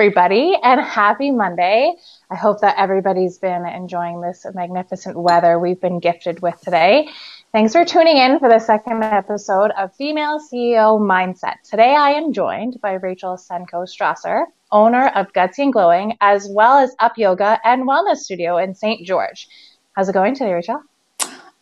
[0.00, 1.92] everybody, and happy Monday.
[2.30, 7.06] I hope that everybody's been enjoying this magnificent weather we've been gifted with today.
[7.52, 11.56] Thanks for tuning in for the second episode of Female CEO Mindset.
[11.68, 16.78] Today I am joined by Rachel Senko Strasser, owner of Gutsy and Glowing, as well
[16.78, 19.06] as Up Yoga and Wellness Studio in St.
[19.06, 19.48] George.
[19.92, 20.82] How's it going today, Rachel?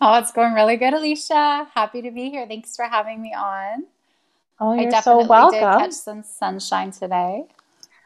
[0.00, 1.66] Oh, it's going really good, Alicia.
[1.74, 2.46] Happy to be here.
[2.46, 3.86] Thanks for having me on.
[4.60, 5.58] Oh, you're I definitely so welcome.
[5.58, 7.46] did catch some sunshine today.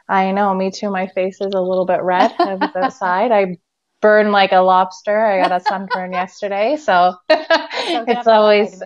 [0.09, 0.91] I know, me too.
[0.91, 2.33] My face is a little bit red.
[2.39, 3.33] I was outside.
[3.33, 3.57] I
[4.01, 5.25] burn like a lobster.
[5.25, 7.39] I got a sunburn yesterday, so, so
[8.09, 8.83] it's always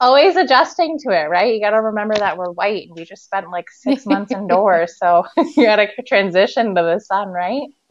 [0.00, 1.54] always adjusting to it, right?
[1.54, 4.98] You got to remember that we're white and we just spent like six months indoors.
[4.98, 7.68] So you got to transition to the sun, right?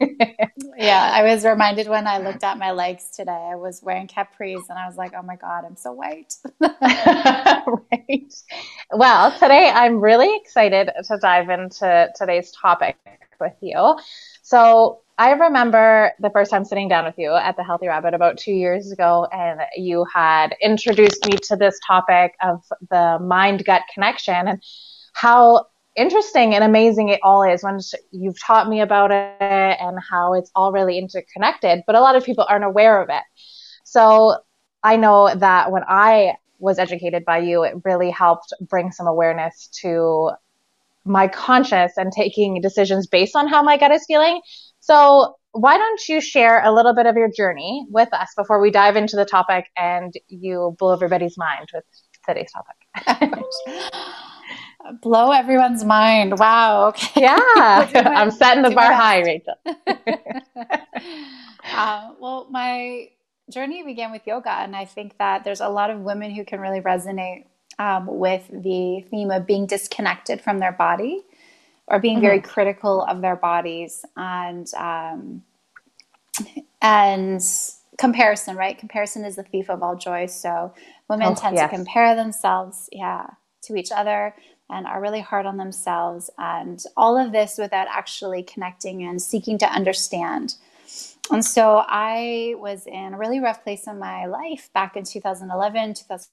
[0.76, 1.10] yeah.
[1.12, 4.78] I was reminded when I looked at my legs today, I was wearing capris and
[4.78, 6.34] I was like, oh my God, I'm so white.
[6.60, 8.34] right.
[8.92, 12.96] Well, today I'm really excited to dive into today's topic
[13.40, 13.96] with you.
[14.44, 18.36] So I remember the first time sitting down with you at the Healthy Rabbit about
[18.36, 23.80] two years ago, and you had introduced me to this topic of the mind gut
[23.92, 24.62] connection and
[25.14, 25.64] how
[25.96, 27.78] interesting and amazing it all is when
[28.10, 32.22] you've taught me about it and how it's all really interconnected, but a lot of
[32.22, 33.22] people aren't aware of it.
[33.84, 34.36] So
[34.82, 39.68] I know that when I was educated by you, it really helped bring some awareness
[39.80, 40.32] to
[41.04, 44.40] my conscious and taking decisions based on how my gut is feeling
[44.80, 48.72] so why don't you share a little bit of your journey with us before we
[48.72, 51.84] dive into the topic and you blow everybody's mind with
[52.26, 53.30] today's topic?
[55.00, 56.38] blow everyone's mind.
[56.38, 56.88] Wow.
[56.88, 57.22] Okay.
[57.22, 57.38] Yeah.
[57.94, 59.54] I'm setting the bar high, Rachel.
[61.72, 63.10] uh, well, my
[63.48, 66.58] journey began with yoga, and I think that there's a lot of women who can
[66.58, 67.44] really resonate
[67.78, 71.22] um, with the theme of being disconnected from their body
[71.86, 72.26] or being mm-hmm.
[72.26, 74.04] very critical of their bodies.
[74.16, 75.42] And um,
[76.82, 77.42] and
[77.98, 78.78] comparison right?
[78.78, 80.26] Comparison is the thief of all joy.
[80.26, 80.74] So
[81.08, 81.70] women oh, tend yes.
[81.70, 83.26] to compare themselves yeah
[83.62, 84.34] to each other
[84.70, 86.30] and are really hard on themselves.
[86.38, 90.54] And all of this without actually connecting and seeking to understand.
[91.30, 95.94] And so i was in a really rough place in my life back in 2011
[95.94, 96.28] 2000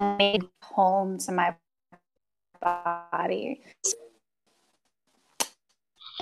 [0.00, 1.54] made home to my
[2.60, 3.62] body.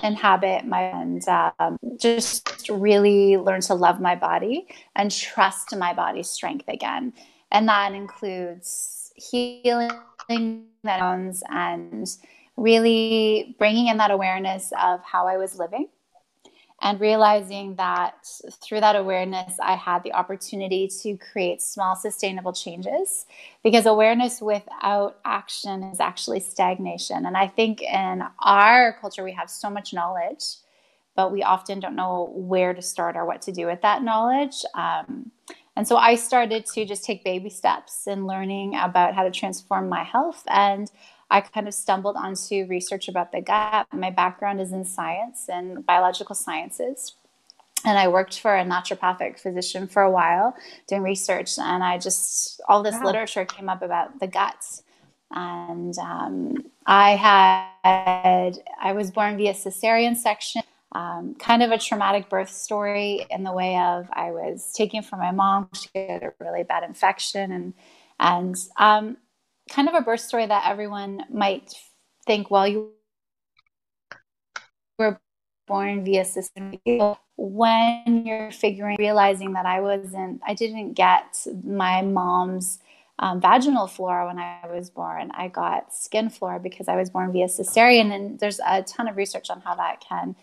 [0.01, 1.21] Inhabit my and
[1.59, 7.11] um, just really learn to love my body and trust my body's strength again.
[7.51, 9.91] And that includes healing
[10.83, 12.07] that and
[12.55, 15.87] really bringing in that awareness of how i was living
[16.81, 18.27] and realizing that
[18.61, 23.25] through that awareness, I had the opportunity to create small, sustainable changes
[23.63, 27.25] because awareness without action is actually stagnation.
[27.25, 30.43] And I think in our culture, we have so much knowledge,
[31.15, 34.63] but we often don't know where to start or what to do with that knowledge.
[34.73, 35.31] Um,
[35.75, 39.89] and so I started to just take baby steps in learning about how to transform
[39.89, 40.43] my health.
[40.47, 40.91] And
[41.29, 43.87] I kind of stumbled onto research about the gut.
[43.93, 47.15] My background is in science and biological sciences.
[47.85, 50.55] And I worked for a naturopathic physician for a while
[50.87, 51.57] doing research.
[51.57, 53.05] And I just, all this wow.
[53.05, 54.83] literature came up about the guts.
[55.31, 60.63] And um, I had, I was born via cesarean section.
[60.91, 65.19] Um, kind of a traumatic birth story in the way of I was taken from
[65.19, 65.69] my mom.
[65.73, 67.73] She had a really bad infection, and
[68.19, 69.17] and um,
[69.69, 71.73] kind of a birth story that everyone might
[72.25, 72.91] think, well, you
[74.97, 75.19] were
[75.67, 77.15] born via C-section.
[77.37, 82.79] When you're figuring, realizing that I wasn't, I didn't get my mom's
[83.19, 85.31] um, vaginal flora when I was born.
[85.33, 89.15] I got skin flora because I was born via cesarean, and there's a ton of
[89.15, 90.35] research on how that can,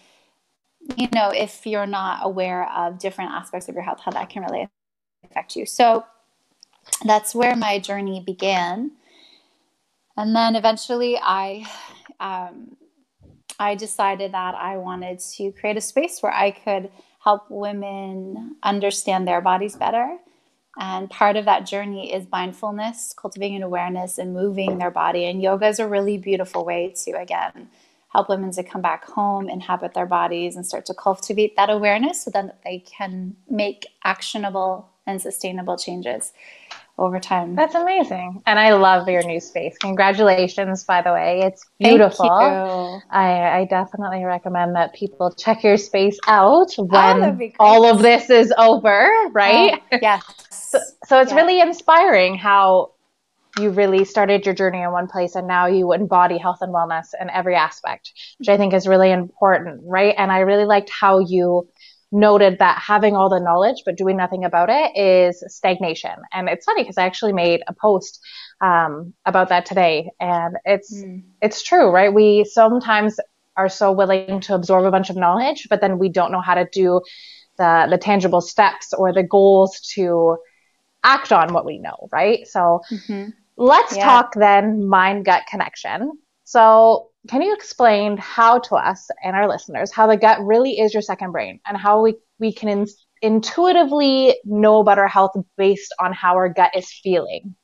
[0.96, 4.42] you know, if you're not aware of different aspects of your health, how that can
[4.42, 4.68] really
[5.24, 5.66] affect you.
[5.66, 6.04] So
[7.04, 8.92] that's where my journey began.
[10.16, 11.66] And then eventually I,
[12.20, 12.76] um,
[13.58, 16.90] I decided that I wanted to create a space where I could
[17.22, 20.18] help women understand their bodies better.
[20.78, 25.24] And part of that journey is mindfulness, cultivating an awareness, and moving their body.
[25.24, 27.70] And yoga is a really beautiful way to, again,
[28.12, 32.22] help women to come back home, inhabit their bodies, and start to cultivate that awareness
[32.22, 36.32] so then that they can make actionable and sustainable changes.
[36.98, 37.54] Over time.
[37.54, 38.42] That's amazing.
[38.46, 39.76] And I love your new space.
[39.78, 41.42] Congratulations, by the way.
[41.42, 43.02] It's beautiful.
[43.10, 48.00] I, I, definitely recommend that people check your space out oh, when oh, all of
[48.00, 49.80] this is over, right?
[49.92, 50.24] Oh, yes.
[50.50, 52.92] so, so, it's really inspiring how
[53.58, 57.08] you really started your journey in one place and now you embody health and wellness
[57.20, 60.14] in every aspect, which I think is really important, right?
[60.16, 61.68] And I really liked how you
[62.16, 66.14] noted that having all the knowledge but doing nothing about it is stagnation.
[66.32, 68.20] And it's funny because I actually made a post
[68.60, 71.22] um, about that today, and it's mm.
[71.42, 72.12] it's true, right?
[72.12, 73.20] We sometimes
[73.56, 76.54] are so willing to absorb a bunch of knowledge, but then we don't know how
[76.54, 77.02] to do
[77.58, 80.38] the the tangible steps or the goals to
[81.04, 82.46] act on what we know, right?
[82.46, 83.28] So mm-hmm.
[83.56, 84.04] let's yeah.
[84.04, 86.12] talk then mind gut connection.
[86.44, 90.92] So can you explain how to us and our listeners how the gut really is
[90.92, 92.86] your second brain and how we, we can in,
[93.22, 97.54] intuitively know about our health based on how our gut is feeling?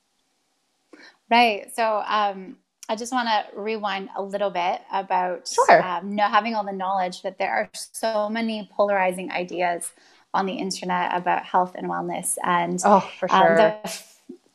[1.30, 1.74] Right.
[1.74, 2.56] So, um,
[2.88, 5.82] I just want to rewind a little bit about sure.
[5.82, 9.92] um, not having all the knowledge, that there are so many polarizing ideas
[10.34, 13.52] on the internet about health and wellness, and oh, for sure.
[13.52, 14.02] Um, the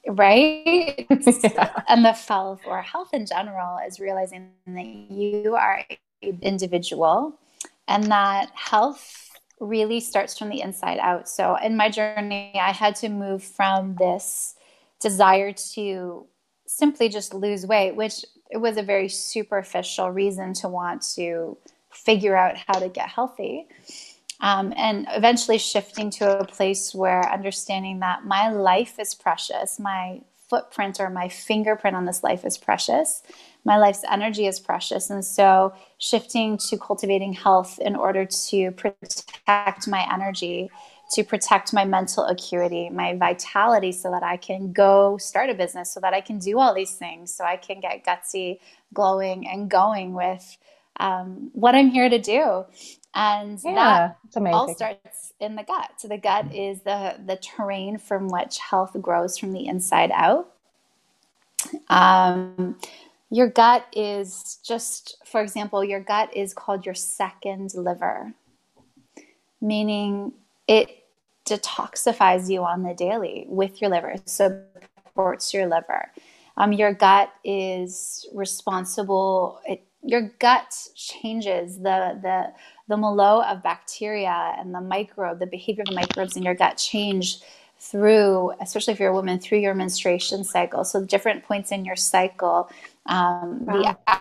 [0.09, 1.05] right?
[1.43, 1.81] yeah.
[1.87, 5.83] And the health or health in general is realizing that you are
[6.21, 7.37] an individual
[7.87, 11.27] and that health really starts from the inside out.
[11.27, 14.55] So in my journey, I had to move from this
[14.99, 16.25] desire to
[16.67, 21.57] simply just lose weight, which it was a very superficial reason to want to
[21.91, 23.67] figure out how to get healthy
[24.39, 30.21] um, and eventually shifting to a place where understanding that my life is precious, my
[30.49, 33.23] footprint or my fingerprint on this life is precious,
[33.65, 35.09] my life's energy is precious.
[35.09, 40.69] And so shifting to cultivating health in order to protect my energy,
[41.11, 45.91] to protect my mental acuity, my vitality, so that I can go start a business,
[45.91, 48.59] so that I can do all these things, so I can get gutsy,
[48.93, 50.57] glowing, and going with
[50.99, 52.65] um, what I'm here to do.
[53.17, 55.93] And yeah, that all starts in the gut.
[55.97, 60.53] So the gut is the the terrain from which health grows from the inside out.
[61.89, 62.77] Um,
[63.31, 68.33] your gut is just, for example, your gut is called your second liver,
[69.59, 70.33] meaning
[70.67, 71.03] it
[71.45, 76.11] detoxifies you on the daily with your liver, It supports your liver.
[76.57, 79.59] Um, your gut is responsible.
[79.65, 82.53] It, your gut changes the the
[82.87, 86.77] the milieu of bacteria and the microbe, the behavior of the microbes in your gut
[86.77, 87.39] change
[87.79, 90.83] through, especially if you're a woman, through your menstruation cycle.
[90.83, 92.71] So different points in your cycle,
[93.05, 93.97] um, wow.
[94.07, 94.17] the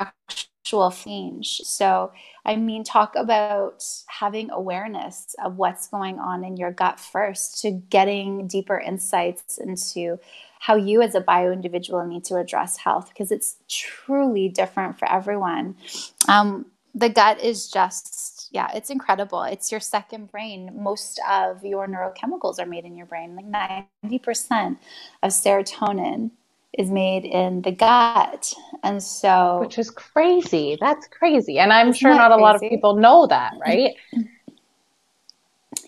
[0.00, 1.60] actual change.
[1.64, 2.12] So,
[2.44, 7.72] I mean, talk about having awareness of what's going on in your gut first to
[7.72, 10.20] getting deeper insights into
[10.60, 15.10] how you as a bio individual need to address health because it's truly different for
[15.10, 15.74] everyone.
[16.28, 19.42] Um, the gut is just yeah it's incredible.
[19.42, 20.70] It's your second brain.
[20.74, 23.36] Most of your neurochemicals are made in your brain.
[23.36, 24.76] Like 90%
[25.22, 26.30] of serotonin
[26.78, 28.52] is made in the gut.
[28.82, 30.76] And so which is crazy.
[30.78, 31.58] That's crazy.
[31.58, 32.40] And i'm sure not crazy?
[32.40, 33.94] a lot of people know that right?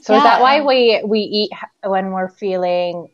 [0.01, 1.51] So yeah, is that why we we eat
[1.85, 3.09] when we're feeling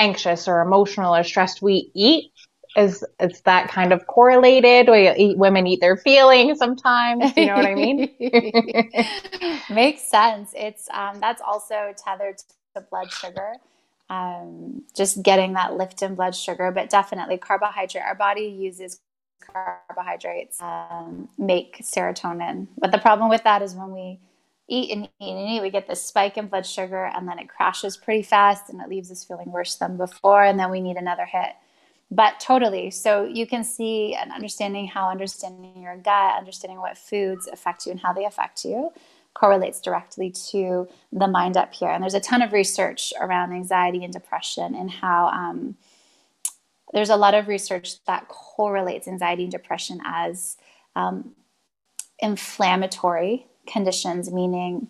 [0.00, 2.32] anxious or emotional or stressed we eat
[2.76, 4.88] is is that kind of correlated?
[4.88, 7.36] We eat, women eat their feelings sometimes.
[7.36, 8.10] You know what I mean?
[9.70, 10.52] Makes sense.
[10.56, 12.38] It's um, that's also tethered
[12.74, 13.54] to blood sugar.
[14.08, 18.04] Um, just getting that lift in blood sugar, but definitely carbohydrate.
[18.04, 19.00] Our body uses
[19.40, 22.68] carbohydrates um, make serotonin.
[22.78, 24.18] But the problem with that is when we
[24.70, 27.48] eat and eat and eat, we get this spike in blood sugar and then it
[27.48, 30.44] crashes pretty fast and it leaves us feeling worse than before.
[30.44, 31.50] And then we need another hit.
[32.10, 32.90] But totally.
[32.90, 37.92] So you can see and understanding how understanding your gut understanding what foods affect you
[37.92, 38.92] and how they affect you
[39.34, 41.88] correlates directly to the mind up here.
[41.88, 45.76] And there's a ton of research around anxiety and depression and how um,
[46.92, 50.56] there's a lot of research that correlates anxiety and depression as
[50.96, 51.32] um,
[52.18, 54.88] inflammatory conditions meaning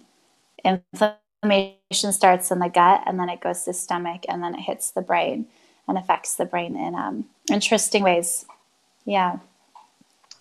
[0.65, 5.03] inflammation starts in the gut and then it goes systemic and then it hits the
[5.03, 5.47] brain
[5.89, 8.45] and affects the brain in um, interesting ways.
[9.05, 9.39] Yeah.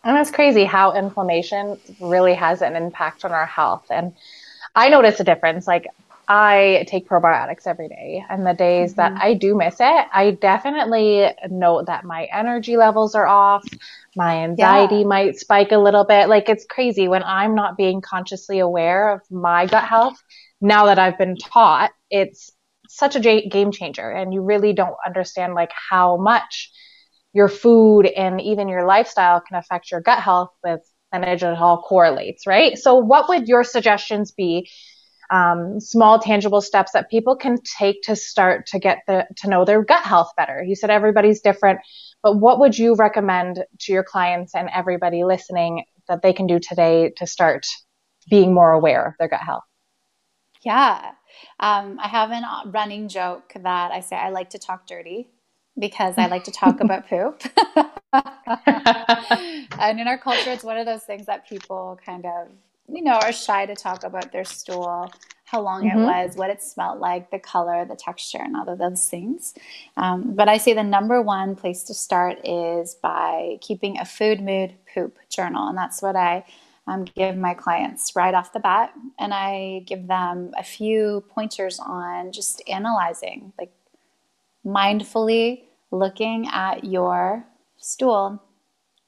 [0.03, 3.85] And it's crazy how inflammation really has an impact on our health.
[3.89, 4.13] And
[4.75, 5.67] I notice a difference.
[5.67, 5.87] Like
[6.29, 9.15] I take probiotics every day, and the days mm-hmm.
[9.15, 13.67] that I do miss it, I definitely note that my energy levels are off.
[14.15, 15.05] My anxiety yeah.
[15.05, 16.29] might spike a little bit.
[16.29, 20.21] Like it's crazy when I'm not being consciously aware of my gut health.
[20.61, 22.51] Now that I've been taught, it's
[22.87, 26.71] such a game changer and you really don't understand like how much
[27.33, 30.81] your food and even your lifestyle can affect your gut health with
[31.11, 32.77] and it all correlates, right?
[32.77, 34.69] So what would your suggestions be?
[35.31, 39.63] Um, small tangible steps that people can take to start to get the, to know
[39.63, 40.63] their gut health better.
[40.63, 41.79] You said everybody's different,
[42.23, 46.59] but what would you recommend to your clients and everybody listening that they can do
[46.59, 47.67] today to start
[48.29, 49.63] being more aware of their gut health?
[50.61, 51.11] Yeah.
[51.59, 55.29] Um, I have a running joke that I say I like to talk dirty
[55.77, 57.41] because I like to talk about poop.
[59.79, 62.49] and in our culture, it's one of those things that people kind of,
[62.91, 65.11] you know, are shy to talk about their stool,
[65.45, 65.99] how long mm-hmm.
[65.99, 69.55] it was, what it smelled like, the color, the texture, and all of those things.
[69.97, 74.41] Um, but I say the number one place to start is by keeping a food,
[74.41, 75.67] mood, poop journal.
[75.67, 76.45] And that's what I
[76.85, 78.93] um, give my clients right off the bat.
[79.17, 83.71] And I give them a few pointers on just analyzing, like
[84.65, 87.45] mindfully looking at your
[87.77, 88.41] stool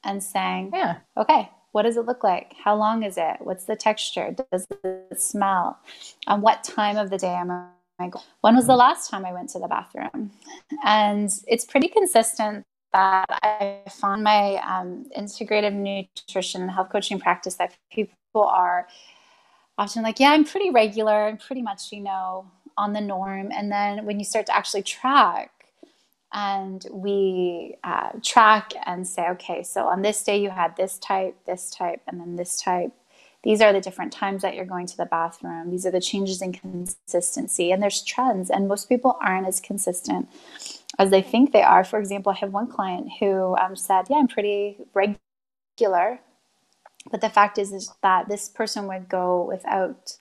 [0.04, 0.98] and saying, yeah.
[1.16, 2.54] okay, what does it look like?
[2.64, 3.38] How long is it?
[3.40, 4.36] What's the texture?
[4.52, 5.80] Does it smell?
[6.28, 8.26] And what time of the day am I going?
[8.42, 10.32] When was the last time I went to the bathroom?
[10.84, 17.56] And it's pretty consistent that I found my um, integrative nutrition and health coaching practice
[17.56, 18.88] that people are
[19.78, 21.28] often like, yeah, I'm pretty regular.
[21.28, 23.50] I'm pretty much, you know, on the norm.
[23.52, 25.61] And then when you start to actually track,
[26.34, 31.36] and we uh, track and say, okay, so on this day you had this type,
[31.46, 32.92] this type, and then this type.
[33.44, 35.72] These are the different times that you're going to the bathroom.
[35.72, 37.72] These are the changes in consistency.
[37.72, 40.30] And there's trends, and most people aren't as consistent
[41.00, 41.84] as they think they are.
[41.84, 44.78] For example, I have one client who um, said, Yeah, I'm pretty
[45.64, 46.22] regular.
[47.12, 50.18] But the fact is, is that this person would go without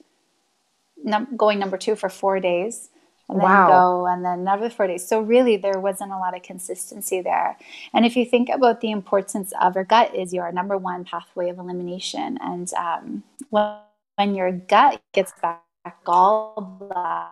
[1.04, 2.89] num- going number two for four days
[3.30, 3.68] and then wow.
[3.68, 5.06] go and then another four days.
[5.06, 7.56] So really there wasn't a lot of consistency there.
[7.94, 11.48] And if you think about the importance of your gut is your number one pathway
[11.48, 12.38] of elimination.
[12.40, 13.76] And um, when,
[14.16, 15.62] when your gut gets back,
[16.04, 17.30] gallbladder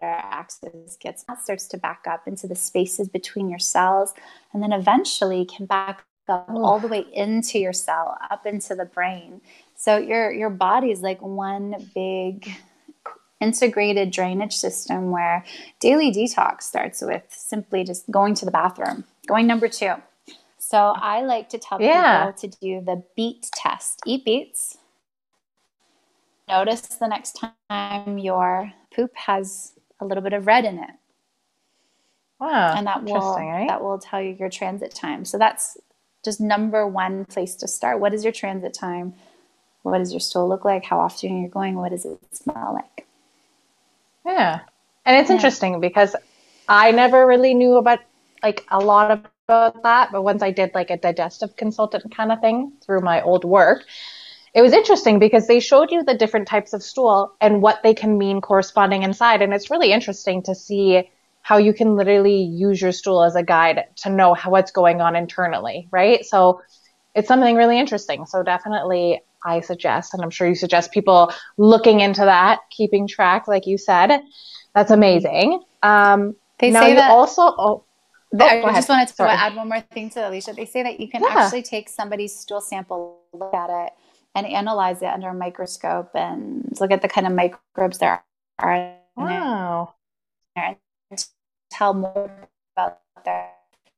[0.00, 4.14] axis gets that starts to back up into the spaces between your cells
[4.52, 8.84] and then eventually can back up all the way into your cell, up into the
[8.84, 9.40] brain.
[9.74, 12.48] So your your body is like one big
[13.42, 15.44] integrated drainage system where
[15.80, 19.04] daily detox starts with simply just going to the bathroom.
[19.26, 19.94] Going number two.
[20.58, 22.26] So I like to tell yeah.
[22.26, 24.00] people to do the beet test.
[24.06, 24.78] Eat beets.
[26.48, 30.90] Notice the next time your poop has a little bit of red in it.
[32.38, 32.74] Wow.
[32.76, 33.68] And that will right?
[33.68, 35.24] that will tell you your transit time.
[35.24, 35.76] So that's
[36.24, 38.00] just number one place to start.
[38.00, 39.14] What is your transit time?
[39.82, 40.84] What does your stool look like?
[40.84, 41.74] How often you're going?
[41.74, 43.06] What does it smell like?
[44.24, 44.60] Yeah.
[45.04, 45.36] And it's yeah.
[45.36, 46.14] interesting because
[46.68, 48.00] I never really knew about
[48.42, 49.10] like a lot
[49.48, 53.22] about that, but once I did like a digestive consultant kind of thing through my
[53.22, 53.84] old work,
[54.54, 57.94] it was interesting because they showed you the different types of stool and what they
[57.94, 59.42] can mean corresponding inside.
[59.42, 61.10] And it's really interesting to see
[61.40, 65.00] how you can literally use your stool as a guide to know how what's going
[65.00, 66.24] on internally, right?
[66.24, 66.60] So
[67.14, 68.26] it's something really interesting.
[68.26, 73.48] So definitely I suggest, and I'm sure you suggest people looking into that, keeping track,
[73.48, 74.20] like you said.
[74.74, 75.62] That's amazing.
[75.82, 77.42] Um, they say that also.
[77.42, 77.84] Oh,
[78.34, 79.30] oh I just wanted to Sorry.
[79.30, 80.52] add one more thing to Alicia.
[80.52, 81.44] They say that you can yeah.
[81.44, 83.92] actually take somebody's stool sample, look at it,
[84.34, 88.22] and analyze it under a microscope and look at the kind of microbes there
[88.58, 88.94] are.
[89.16, 89.94] Wow.
[90.56, 90.76] And
[91.70, 92.30] tell more
[92.76, 93.50] about their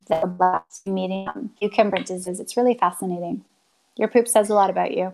[0.07, 2.41] the medium cucumber disease.
[2.41, 3.45] It's really fascinating.
[3.97, 5.13] Your poop says a lot about you.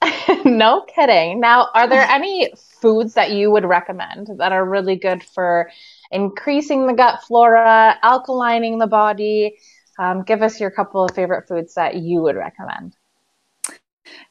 [0.44, 1.40] no kidding.
[1.40, 5.70] Now, are there any foods that you would recommend that are really good for
[6.10, 9.58] increasing the gut flora, alkalining the body?
[9.98, 12.96] Um, give us your couple of favorite foods that you would recommend.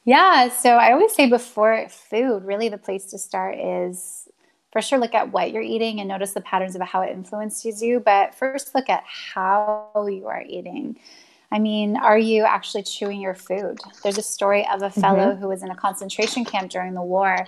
[0.04, 4.26] Yeah, so I always say before food, really the place to start is
[4.72, 7.82] for sure look at what you're eating and notice the patterns of how it influences
[7.82, 10.98] you, but first look at how you are eating.
[11.50, 13.78] I mean, are you actually chewing your food?
[14.02, 15.40] There's a story of a fellow mm-hmm.
[15.40, 17.46] who was in a concentration camp during the war,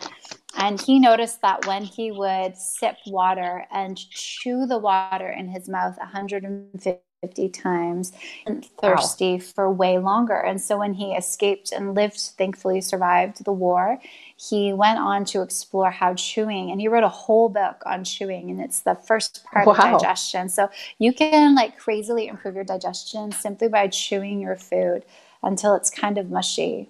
[0.57, 5.69] and he noticed that when he would sip water and chew the water in his
[5.69, 8.13] mouth 150 50 times
[8.47, 9.41] and thirsty wow.
[9.41, 10.37] for way longer.
[10.37, 13.99] And so when he escaped and lived, thankfully survived the war,
[14.37, 18.51] he went on to explore how chewing and he wrote a whole book on chewing
[18.51, 19.75] and it's the first part wow.
[19.75, 20.49] of digestion.
[20.49, 25.05] So you can like crazily improve your digestion simply by chewing your food
[25.43, 26.89] until it's kind of mushy.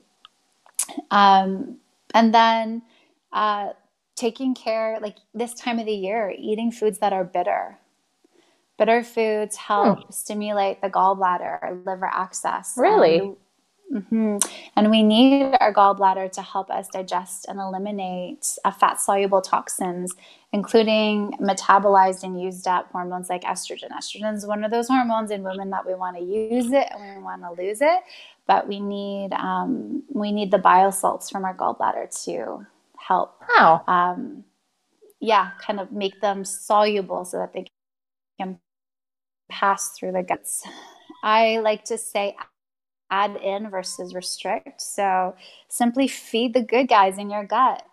[1.10, 1.78] Um,
[2.14, 2.82] and then
[3.32, 3.70] uh,
[4.14, 7.78] taking care, like this time of the year, eating foods that are bitter.
[8.80, 10.10] Bitter foods help hmm.
[10.10, 12.72] stimulate the gallbladder, or liver axis.
[12.78, 13.34] Really?
[13.92, 14.38] Mm-hmm.
[14.74, 20.14] And we need our gallbladder to help us digest and eliminate uh, fat soluble toxins,
[20.54, 23.90] including metabolized and used up hormones like estrogen.
[23.90, 27.18] Estrogen is one of those hormones in women that we want to use it and
[27.18, 28.00] we want to lose it,
[28.46, 32.64] but we need um, we need the bile salts from our gallbladder to
[32.96, 33.42] help.
[33.46, 33.84] Wow.
[33.86, 34.44] Um,
[35.20, 37.72] yeah, kind of make them soluble so that they can
[39.50, 40.62] pass through the guts.
[41.22, 42.36] I like to say
[43.10, 44.80] add in versus restrict.
[44.80, 45.34] So
[45.68, 47.84] simply feed the good guys in your gut.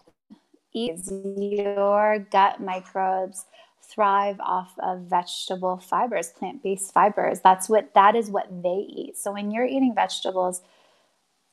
[0.73, 3.45] Eat your gut microbes
[3.89, 7.39] thrive off of vegetable fibers, plant-based fibers.
[7.39, 9.17] That's what that is what they eat.
[9.17, 10.61] So when you're eating vegetables,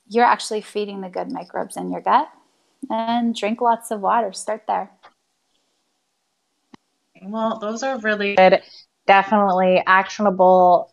[0.09, 2.29] you're actually feeding the good microbes in your gut.
[2.91, 4.33] And drink lots of water.
[4.33, 4.91] Start there.
[7.23, 8.61] Well, those are really good,
[9.07, 10.93] definitely actionable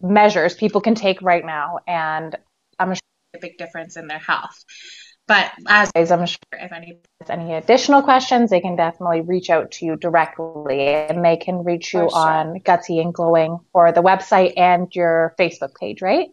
[0.00, 2.36] measures people can take right now, and
[2.78, 3.00] I'm sure
[3.34, 4.64] a big difference in their health.
[5.26, 9.48] But as always, I'm sure if any has any additional questions, they can definitely reach
[9.48, 12.14] out to you directly, and they can reach you sure.
[12.14, 16.28] on Gutsy and Glowing or the website and your Facebook page, right?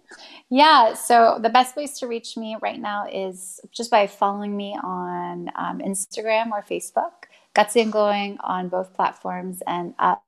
[0.49, 0.93] Yeah.
[0.95, 5.49] So the best place to reach me right now is just by following me on
[5.55, 7.11] um, Instagram or Facebook.
[7.55, 10.23] Gutsy and Glowing on both platforms, and up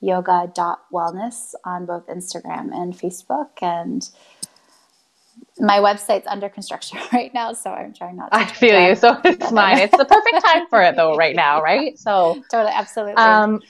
[0.00, 3.50] yoga.wellness on both Instagram and Facebook.
[3.62, 4.08] And
[5.58, 8.38] my website's under construction right now, so I'm trying not to.
[8.38, 8.94] I feel you.
[8.94, 9.78] So it's mine.
[9.78, 11.98] It's the perfect time for it, though, right now, right?
[11.98, 13.14] So totally, absolutely.
[13.14, 13.60] Um,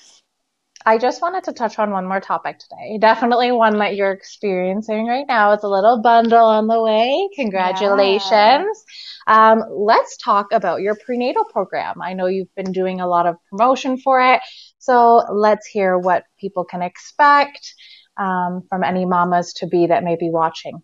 [0.88, 2.96] I just wanted to touch on one more topic today.
[3.00, 5.50] Definitely one that you're experiencing right now.
[5.50, 7.28] It's a little bundle on the way.
[7.34, 8.30] Congratulations.
[8.30, 9.52] Yeah.
[9.52, 12.00] Um, let's talk about your prenatal program.
[12.00, 14.40] I know you've been doing a lot of promotion for it.
[14.86, 17.74] So let's hear what people can expect
[18.16, 20.80] um, from any mamas to be that may be watching.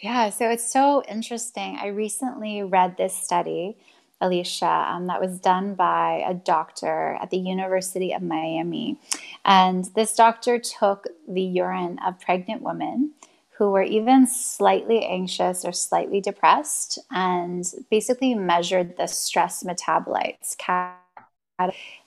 [0.00, 1.78] Yeah, so it's so interesting.
[1.80, 3.76] I recently read this study,
[4.20, 9.00] Alicia, um, that was done by a doctor at the University of Miami.
[9.44, 13.14] And this doctor took the urine of pregnant women
[13.58, 20.56] who were even slightly anxious or slightly depressed and basically measured the stress metabolites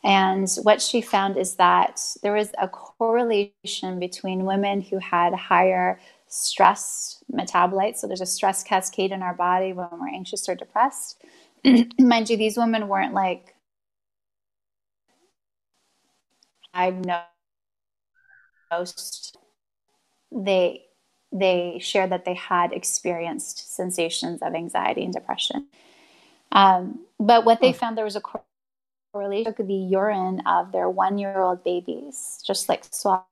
[0.03, 5.99] and what she found is that there was a correlation between women who had higher
[6.27, 7.97] stress metabolites.
[7.97, 11.23] So there's a stress cascade in our body when we're anxious or depressed.
[11.99, 13.55] Mind you, these women weren't like
[16.73, 17.27] diagnosed.
[20.31, 20.81] They
[21.31, 25.67] they shared that they had experienced sensations of anxiety and depression.
[26.51, 28.54] Um, but what they found there was a correlation
[29.43, 33.25] took the urine of their one year old babies, just like swabs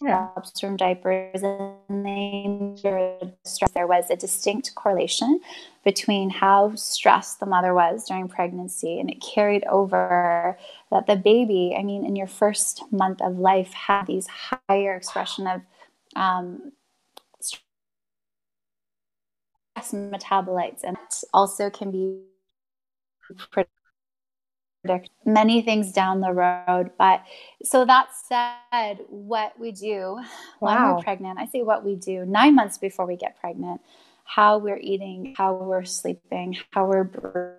[0.00, 0.28] yeah.
[0.58, 2.74] from diapers, and they
[3.74, 5.40] there was a distinct correlation
[5.84, 10.58] between how stressed the mother was during pregnancy, and it carried over
[10.90, 15.46] that the baby, I mean, in your first month of life, had these higher expression
[15.46, 15.60] of
[16.16, 16.72] um,
[17.40, 17.62] stress
[19.92, 20.96] metabolites, and
[21.32, 22.22] also can be
[24.82, 26.90] predict many things down the road.
[26.98, 27.22] But
[27.62, 30.18] so that said, what we do
[30.60, 33.80] when we're pregnant, I say what we do nine months before we get pregnant,
[34.24, 37.58] how we're eating, how we're sleeping, how we're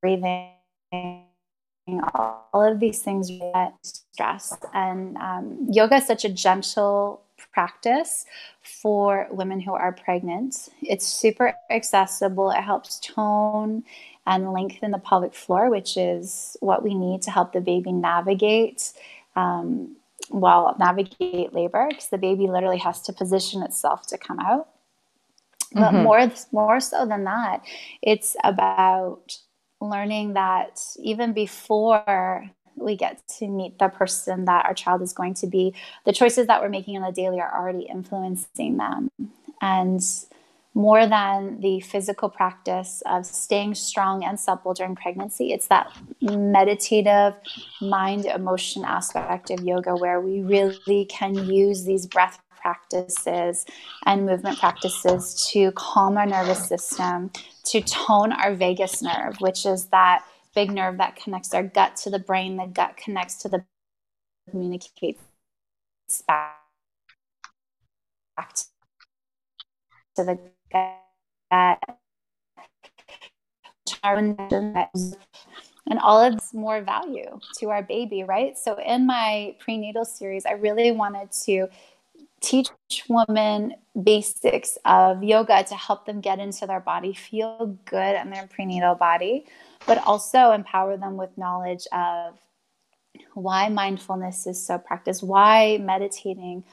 [0.00, 0.52] breathing.
[0.92, 8.26] All of these things get stress, and um, yoga is such a gentle practice
[8.62, 10.68] for women who are pregnant.
[10.82, 12.50] It's super accessible.
[12.50, 13.82] It helps tone
[14.30, 18.92] and lengthen the pelvic floor, which is what we need to help the baby navigate.
[19.34, 19.96] Um,
[20.30, 24.68] well, navigate labor because the baby literally has to position itself to come out.
[25.72, 26.04] But mm-hmm.
[26.04, 27.62] more, more so than that,
[28.02, 29.36] it's about
[29.80, 35.34] learning that even before we get to meet the person that our child is going
[35.34, 39.10] to be, the choices that we're making on the daily are already influencing them.
[39.60, 40.00] And
[40.80, 45.52] more than the physical practice of staying strong and supple during pregnancy.
[45.52, 47.34] It's that meditative
[47.82, 53.66] mind emotion aspect of yoga where we really can use these breath practices
[54.06, 57.30] and movement practices to calm our nervous system,
[57.64, 62.10] to tone our vagus nerve, which is that big nerve that connects our gut to
[62.10, 62.56] the brain.
[62.56, 63.64] The gut connects to the
[64.50, 65.20] communicates
[66.26, 66.56] back
[70.16, 70.38] to the
[70.72, 71.80] that
[75.90, 78.56] and all of this more value to our baby, right?
[78.56, 81.68] So in my prenatal series, I really wanted to
[82.40, 82.70] teach
[83.08, 88.46] women basics of yoga to help them get into their body, feel good in their
[88.46, 89.46] prenatal body,
[89.86, 92.38] but also empower them with knowledge of
[93.34, 96.64] why mindfulness is so practiced, why meditating,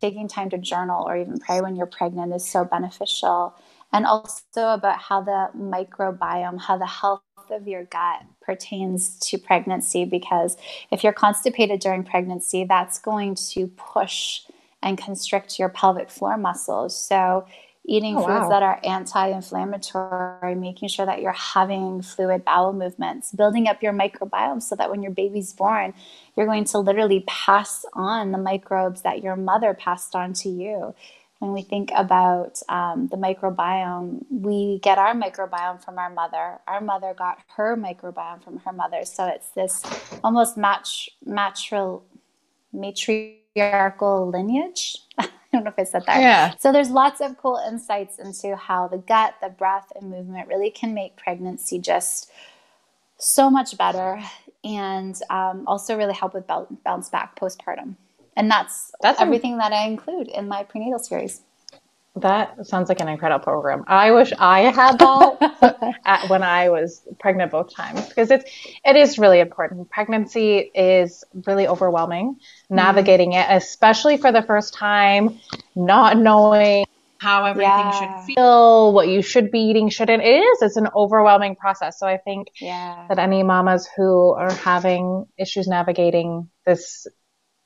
[0.00, 3.54] taking time to journal, or even pray when you're pregnant is so beneficial,
[3.92, 10.04] and also about how the microbiome, how the health of your gut pertains to pregnancy.
[10.04, 10.56] Because
[10.90, 14.40] if you're constipated during pregnancy, that's going to push
[14.82, 16.96] and constrict your pelvic floor muscles.
[16.96, 17.46] So,
[17.84, 18.48] eating oh, foods wow.
[18.48, 24.62] that are anti-inflammatory making sure that you're having fluid bowel movements building up your microbiome
[24.62, 25.92] so that when your baby's born
[26.36, 30.94] you're going to literally pass on the microbes that your mother passed on to you.
[31.38, 36.60] When we think about um, the microbiome we get our microbiome from our mother.
[36.68, 39.04] Our mother got her microbiome from her mother.
[39.04, 39.82] So it's this
[40.22, 42.02] almost match matral
[42.72, 44.98] matriarchal lineage
[45.62, 46.20] don't know if I said that.
[46.20, 46.54] Yeah.
[46.58, 50.70] So there's lots of cool insights into how the gut, the breath, and movement really
[50.70, 52.30] can make pregnancy just
[53.18, 54.20] so much better,
[54.64, 57.96] and um, also really help with bounce back postpartum.
[58.36, 61.42] And that's that's everything a- that I include in my prenatal series.
[62.16, 63.84] That sounds like an incredible program.
[63.86, 68.44] I wish I had that at, when I was pregnant both times because it's
[68.84, 69.88] it is really important.
[69.88, 72.34] Pregnancy is really overwhelming.
[72.34, 72.74] Mm-hmm.
[72.74, 75.40] Navigating it, especially for the first time,
[75.74, 76.84] not knowing
[77.22, 78.24] how everything yeah.
[78.24, 80.22] should feel, what you should be eating, shouldn't.
[80.22, 80.62] It is.
[80.62, 81.98] It's an overwhelming process.
[81.98, 83.06] So I think yeah.
[83.08, 87.06] that any mamas who are having issues navigating this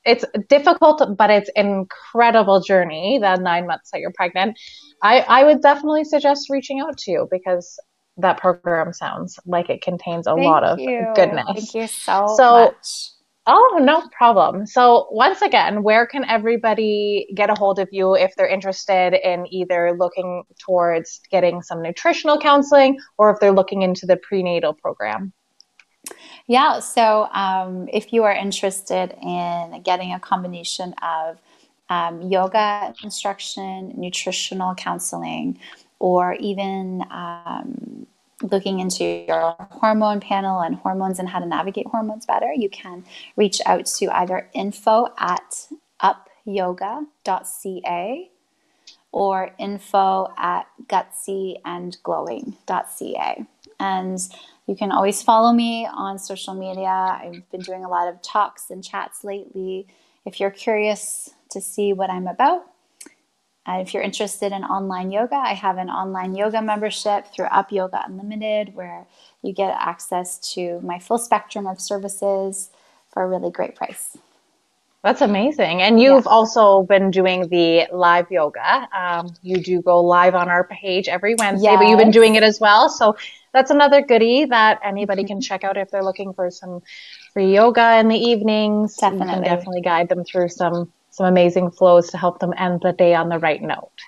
[0.07, 3.19] it's difficult, but it's an incredible journey.
[3.21, 4.57] The nine months that you're pregnant,
[5.03, 7.79] I I would definitely suggest reaching out to you because
[8.17, 11.05] that program sounds like it contains a Thank lot of you.
[11.15, 11.45] goodness.
[11.55, 13.11] Thank you so, so much.
[13.49, 14.65] Oh, no problem.
[14.65, 19.45] So, once again, where can everybody get a hold of you if they're interested in
[19.53, 25.31] either looking towards getting some nutritional counseling or if they're looking into the prenatal program?
[26.47, 31.37] Yeah, so um, if you are interested in getting a combination of
[31.89, 35.59] um, yoga instruction, nutritional counseling,
[35.99, 38.07] or even um,
[38.41, 43.03] looking into your hormone panel and hormones and how to navigate hormones better, you can
[43.35, 45.67] reach out to either info at
[46.47, 48.29] upyoga.ca
[49.11, 53.45] or info at gutsyandglowing.ca.
[53.79, 54.19] And
[54.67, 56.89] you can always follow me on social media.
[56.89, 59.87] I've been doing a lot of talks and chats lately.
[60.25, 62.65] If you're curious to see what I'm about,
[63.65, 67.71] and if you're interested in online yoga, I have an online yoga membership through Up
[67.71, 69.05] Yoga Unlimited where
[69.41, 72.69] you get access to my full spectrum of services
[73.11, 74.17] for a really great price.
[75.07, 75.81] That's amazing.
[75.81, 76.31] And you've yeah.
[76.31, 78.89] also been doing the live yoga.
[78.93, 81.79] Um, you do go live on our page every Wednesday, yes.
[81.79, 82.89] but you've been doing it as well.
[82.89, 83.15] So
[83.53, 86.81] that's another goodie that anybody can check out if they're looking for some
[87.31, 88.97] free yoga in the evenings.
[88.97, 89.27] Definitely.
[89.27, 92.91] You can definitely guide them through some some amazing flows to help them end the
[92.91, 94.01] day on the right note.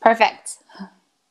[0.00, 0.56] Perfect.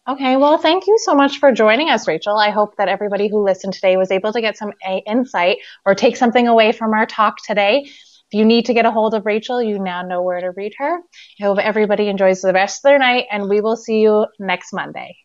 [0.05, 2.37] Okay, well, thank you so much for joining us, Rachel.
[2.37, 5.95] I hope that everybody who listened today was able to get some eh, insight or
[5.95, 7.83] take something away from our talk today.
[7.85, 10.73] If you need to get a hold of Rachel, you now know where to read
[10.77, 10.97] her.
[11.39, 14.73] I hope everybody enjoys the rest of their night, and we will see you next
[14.73, 15.15] Monday.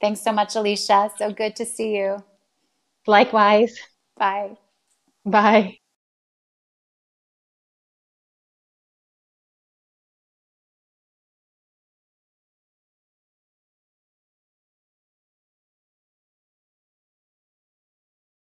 [0.00, 1.12] Thanks so much, Alicia.
[1.16, 2.16] So good to see you.
[3.06, 3.78] Likewise.
[4.16, 4.56] Bye.
[5.24, 5.78] Bye.